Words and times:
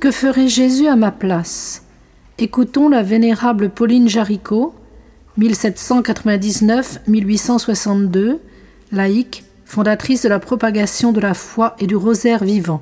Que 0.00 0.10
ferait 0.10 0.48
Jésus 0.48 0.88
à 0.88 0.96
ma 0.96 1.10
place? 1.10 1.84
Écoutons 2.38 2.88
la 2.88 3.02
vénérable 3.02 3.68
Pauline 3.68 4.08
Jaricot, 4.08 4.74
1799-1862, 5.38 8.38
laïque, 8.92 9.44
fondatrice 9.66 10.22
de 10.22 10.30
la 10.30 10.38
propagation 10.38 11.12
de 11.12 11.20
la 11.20 11.34
foi 11.34 11.76
et 11.80 11.86
du 11.86 11.96
rosaire 11.96 12.44
vivant. 12.44 12.80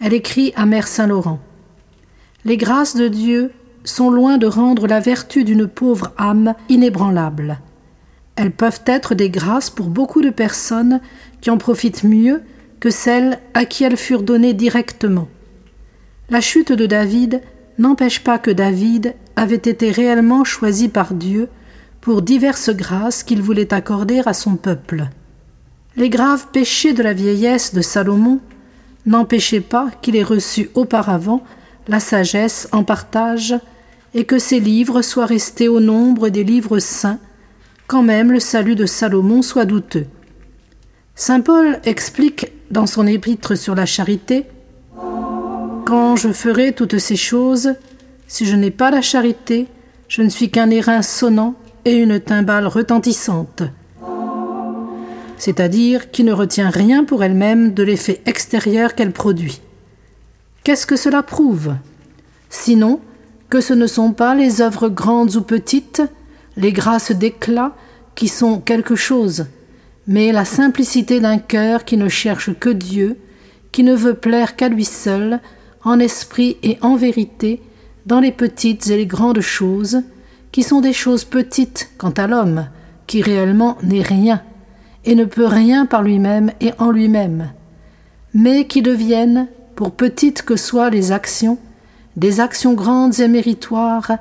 Elle 0.00 0.12
écrit 0.12 0.52
à 0.56 0.66
Mère 0.66 0.88
Saint-Laurent 0.88 1.38
Les 2.44 2.56
grâces 2.56 2.96
de 2.96 3.06
Dieu 3.06 3.52
sont 3.84 4.10
loin 4.10 4.38
de 4.38 4.48
rendre 4.48 4.88
la 4.88 4.98
vertu 4.98 5.44
d'une 5.44 5.68
pauvre 5.68 6.10
âme 6.18 6.56
inébranlable. 6.68 7.60
Elles 8.34 8.50
peuvent 8.50 8.82
être 8.86 9.14
des 9.14 9.30
grâces 9.30 9.70
pour 9.70 9.86
beaucoup 9.86 10.20
de 10.20 10.30
personnes 10.30 11.00
qui 11.40 11.50
en 11.50 11.58
profitent 11.58 12.02
mieux 12.02 12.42
que 12.80 12.90
celles 12.90 13.38
à 13.54 13.66
qui 13.66 13.84
elles 13.84 13.96
furent 13.96 14.24
données 14.24 14.52
directement. 14.52 15.28
La 16.30 16.40
chute 16.40 16.72
de 16.72 16.86
David 16.86 17.42
n'empêche 17.78 18.20
pas 18.20 18.38
que 18.38 18.50
David 18.50 19.14
avait 19.36 19.56
été 19.56 19.90
réellement 19.90 20.44
choisi 20.44 20.88
par 20.88 21.14
Dieu 21.14 21.48
pour 22.00 22.22
diverses 22.22 22.70
grâces 22.70 23.22
qu'il 23.22 23.42
voulait 23.42 23.74
accorder 23.74 24.22
à 24.24 24.32
son 24.32 24.56
peuple. 24.56 25.08
Les 25.96 26.08
graves 26.08 26.46
péchés 26.52 26.92
de 26.92 27.02
la 27.02 27.12
vieillesse 27.12 27.74
de 27.74 27.82
Salomon 27.82 28.40
n'empêchait 29.04 29.60
pas 29.60 29.90
qu'il 30.00 30.16
ait 30.16 30.22
reçu 30.22 30.70
auparavant 30.74 31.42
la 31.88 32.00
sagesse 32.00 32.68
en 32.72 32.84
partage 32.84 33.54
et 34.14 34.24
que 34.24 34.38
ses 34.38 34.60
livres 34.60 35.02
soient 35.02 35.26
restés 35.26 35.68
au 35.68 35.80
nombre 35.80 36.28
des 36.28 36.44
livres 36.44 36.78
saints, 36.78 37.18
quand 37.86 38.02
même 38.02 38.32
le 38.32 38.40
salut 38.40 38.74
de 38.74 38.86
Salomon 38.86 39.42
soit 39.42 39.64
douteux. 39.64 40.06
Saint 41.14 41.40
Paul 41.40 41.78
explique 41.84 42.52
dans 42.70 42.86
son 42.86 43.06
épître 43.06 43.56
sur 43.56 43.74
la 43.74 43.86
charité 43.86 44.46
Quand 45.84 46.16
je 46.16 46.32
ferai 46.32 46.72
toutes 46.72 46.98
ces 46.98 47.16
choses, 47.16 47.74
si 48.26 48.46
je 48.46 48.56
n'ai 48.56 48.70
pas 48.70 48.90
la 48.90 49.02
charité, 49.02 49.68
je 50.08 50.22
ne 50.22 50.28
suis 50.28 50.50
qu'un 50.50 50.70
airain 50.70 51.02
sonnant 51.02 51.54
et 51.84 51.96
une 51.96 52.20
timbale 52.20 52.66
retentissante 52.66 53.62
c'est-à-dire 55.42 56.12
qui 56.12 56.22
ne 56.22 56.32
retient 56.32 56.70
rien 56.70 57.02
pour 57.02 57.24
elle-même 57.24 57.74
de 57.74 57.82
l'effet 57.82 58.22
extérieur 58.26 58.94
qu'elle 58.94 59.10
produit. 59.10 59.60
Qu'est-ce 60.62 60.86
que 60.86 60.94
cela 60.94 61.24
prouve? 61.24 61.74
Sinon 62.48 63.00
que 63.50 63.60
ce 63.60 63.74
ne 63.74 63.88
sont 63.88 64.12
pas 64.12 64.36
les 64.36 64.60
œuvres 64.60 64.88
grandes 64.88 65.34
ou 65.34 65.42
petites, 65.42 66.00
les 66.56 66.72
grâces 66.72 67.10
d'éclat 67.10 67.74
qui 68.14 68.28
sont 68.28 68.60
quelque 68.60 68.94
chose, 68.94 69.46
mais 70.06 70.30
la 70.30 70.44
simplicité 70.44 71.18
d'un 71.18 71.38
cœur 71.38 71.84
qui 71.84 71.96
ne 71.96 72.08
cherche 72.08 72.56
que 72.56 72.70
Dieu, 72.70 73.18
qui 73.72 73.82
ne 73.82 73.96
veut 73.96 74.14
plaire 74.14 74.54
qu'à 74.54 74.68
lui 74.68 74.84
seul, 74.84 75.40
en 75.84 75.98
esprit 75.98 76.56
et 76.62 76.78
en 76.80 76.96
vérité, 76.96 77.62
dans 78.06 78.20
les 78.20 78.32
petites 78.32 78.88
et 78.88 78.96
les 78.96 79.06
grandes 79.06 79.40
choses, 79.40 80.02
qui 80.50 80.62
sont 80.62 80.80
des 80.80 80.92
choses 80.92 81.24
petites 81.24 81.90
quant 81.98 82.10
à 82.10 82.26
l'homme, 82.26 82.66
qui 83.06 83.22
réellement 83.22 83.78
n'est 83.82 84.02
rien, 84.02 84.42
et 85.04 85.14
ne 85.14 85.24
peut 85.24 85.46
rien 85.46 85.86
par 85.86 86.02
lui-même 86.02 86.52
et 86.60 86.72
en 86.78 86.90
lui-même, 86.90 87.52
mais 88.34 88.66
qui 88.66 88.82
deviennent, 88.82 89.48
pour 89.74 89.92
petites 89.92 90.42
que 90.42 90.56
soient 90.56 90.90
les 90.90 91.12
actions, 91.12 91.58
des 92.16 92.40
actions 92.40 92.74
grandes 92.74 93.20
et 93.20 93.28
méritoires 93.28 94.12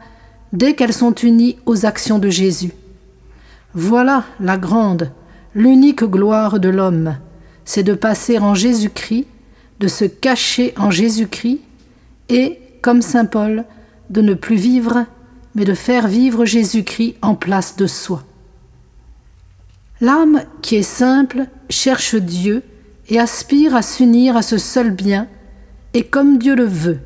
dès 0.53 0.73
qu'elles 0.73 0.93
sont 0.93 1.13
unies 1.13 1.57
aux 1.65 1.85
actions 1.85 2.19
de 2.19 2.29
Jésus. 2.29 2.71
Voilà 3.73 4.23
la 4.39 4.57
grande, 4.57 5.11
l'unique 5.53 6.03
gloire 6.03 6.59
de 6.59 6.69
l'homme, 6.69 7.17
c'est 7.65 7.83
de 7.83 7.93
passer 7.93 8.39
en 8.39 8.55
Jésus-Christ, 8.55 9.27
de 9.81 9.87
se 9.87 10.05
cacher 10.05 10.73
en 10.77 10.91
Jésus-Christ, 10.91 11.59
et, 12.29 12.59
comme 12.81 13.01
Saint 13.01 13.25
Paul, 13.25 13.65
de 14.09 14.21
ne 14.21 14.35
plus 14.35 14.55
vivre, 14.55 15.05
mais 15.55 15.65
de 15.65 15.73
faire 15.73 16.07
vivre 16.07 16.45
Jésus-Christ 16.45 17.15
en 17.21 17.35
place 17.35 17.75
de 17.75 17.87
soi. 17.87 18.23
L'âme 19.99 20.43
qui 20.61 20.77
est 20.77 20.83
simple 20.83 21.47
cherche 21.69 22.15
Dieu 22.15 22.63
et 23.09 23.19
aspire 23.19 23.75
à 23.75 23.81
s'unir 23.81 24.37
à 24.37 24.41
ce 24.41 24.57
seul 24.57 24.91
bien, 24.91 25.27
et 25.93 26.03
comme 26.03 26.37
Dieu 26.37 26.55
le 26.55 26.63
veut. 26.63 26.99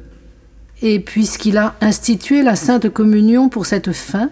Et 0.81 0.99
puisqu'il 0.99 1.57
a 1.57 1.75
institué 1.81 2.43
la 2.43 2.55
Sainte 2.55 2.89
Communion 2.89 3.49
pour 3.49 3.65
cette 3.65 3.93
fin, 3.93 4.29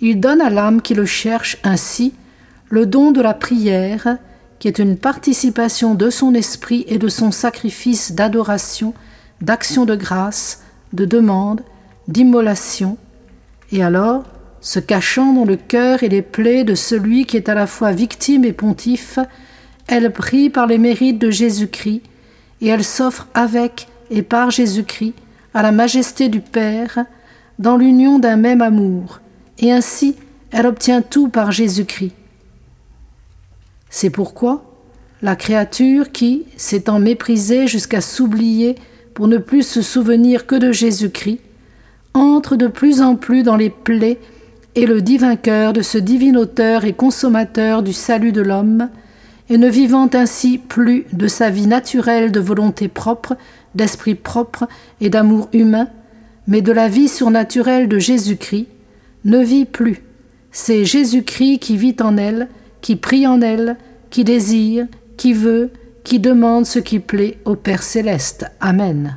il 0.00 0.20
donne 0.20 0.40
à 0.40 0.48
l'âme 0.48 0.80
qui 0.80 0.94
le 0.94 1.06
cherche 1.06 1.58
ainsi 1.64 2.14
le 2.68 2.86
don 2.86 3.12
de 3.12 3.20
la 3.20 3.34
prière, 3.34 4.16
qui 4.58 4.68
est 4.68 4.78
une 4.78 4.96
participation 4.96 5.94
de 5.94 6.10
son 6.10 6.34
esprit 6.34 6.84
et 6.88 6.98
de 6.98 7.08
son 7.08 7.30
sacrifice 7.30 8.12
d'adoration, 8.12 8.94
d'action 9.40 9.84
de 9.84 9.94
grâce, 9.94 10.62
de 10.92 11.04
demande, 11.04 11.62
d'immolation. 12.08 12.96
Et 13.72 13.82
alors, 13.82 14.24
se 14.60 14.78
cachant 14.78 15.32
dans 15.32 15.44
le 15.44 15.56
cœur 15.56 16.02
et 16.02 16.08
les 16.08 16.22
plaies 16.22 16.64
de 16.64 16.74
celui 16.74 17.26
qui 17.26 17.36
est 17.36 17.48
à 17.48 17.54
la 17.54 17.66
fois 17.66 17.92
victime 17.92 18.44
et 18.44 18.52
pontife, 18.52 19.18
elle 19.86 20.10
prie 20.12 20.48
par 20.48 20.66
les 20.66 20.78
mérites 20.78 21.18
de 21.18 21.30
Jésus-Christ, 21.30 22.02
et 22.60 22.68
elle 22.68 22.84
s'offre 22.84 23.28
avec 23.34 23.88
et 24.10 24.22
par 24.22 24.50
Jésus-Christ 24.50 25.14
à 25.52 25.62
la 25.62 25.72
majesté 25.72 26.28
du 26.28 26.40
Père, 26.40 27.04
dans 27.58 27.76
l'union 27.76 28.18
d'un 28.18 28.36
même 28.36 28.62
amour, 28.62 29.20
et 29.58 29.72
ainsi 29.72 30.16
elle 30.50 30.66
obtient 30.66 31.02
tout 31.02 31.28
par 31.28 31.52
Jésus-Christ. 31.52 32.14
C'est 33.96 34.10
pourquoi 34.10 34.64
la 35.22 35.36
créature 35.36 36.10
qui, 36.10 36.46
s'étant 36.56 36.98
méprisée 36.98 37.68
jusqu'à 37.68 38.00
s'oublier 38.00 38.74
pour 39.14 39.28
ne 39.28 39.38
plus 39.38 39.62
se 39.62 39.82
souvenir 39.82 40.48
que 40.48 40.56
de 40.56 40.72
Jésus-Christ, 40.72 41.38
entre 42.12 42.56
de 42.56 42.66
plus 42.66 43.00
en 43.00 43.14
plus 43.14 43.44
dans 43.44 43.54
les 43.54 43.70
plaies 43.70 44.18
et 44.74 44.86
le 44.86 45.00
divin 45.00 45.36
cœur 45.36 45.72
de 45.72 45.80
ce 45.80 45.96
divin 45.96 46.34
auteur 46.34 46.84
et 46.84 46.92
consommateur 46.92 47.84
du 47.84 47.92
salut 47.92 48.32
de 48.32 48.40
l'homme, 48.40 48.88
et 49.48 49.58
ne 49.58 49.68
vivant 49.68 50.10
ainsi 50.12 50.58
plus 50.58 51.06
de 51.12 51.28
sa 51.28 51.48
vie 51.48 51.68
naturelle 51.68 52.32
de 52.32 52.40
volonté 52.40 52.88
propre, 52.88 53.36
d'esprit 53.76 54.16
propre 54.16 54.66
et 55.00 55.08
d'amour 55.08 55.48
humain, 55.52 55.86
mais 56.48 56.62
de 56.62 56.72
la 56.72 56.88
vie 56.88 57.08
surnaturelle 57.08 57.86
de 57.86 58.00
Jésus-Christ, 58.00 58.66
ne 59.24 59.38
vit 59.38 59.66
plus. 59.66 60.02
C'est 60.50 60.84
Jésus-Christ 60.84 61.60
qui 61.60 61.76
vit 61.76 61.96
en 62.00 62.16
elle, 62.16 62.48
qui 62.84 62.96
prie 62.96 63.26
en 63.26 63.40
elle, 63.40 63.78
qui 64.10 64.24
désire, 64.24 64.86
qui 65.16 65.32
veut, 65.32 65.70
qui 66.04 66.18
demande 66.18 66.66
ce 66.66 66.78
qui 66.78 66.98
plaît 66.98 67.38
au 67.46 67.56
Père 67.56 67.82
céleste. 67.82 68.44
Amen. 68.60 69.16